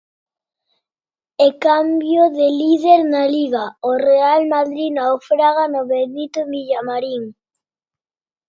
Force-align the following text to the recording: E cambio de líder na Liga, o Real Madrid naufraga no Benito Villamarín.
E 1.45 1.47
cambio 1.65 2.23
de 2.37 2.47
líder 2.61 2.99
na 3.13 3.23
Liga, 3.35 3.65
o 3.89 3.91
Real 4.07 4.41
Madrid 4.53 4.89
naufraga 4.97 5.63
no 5.73 5.81
Benito 5.91 6.41
Villamarín. 6.51 7.23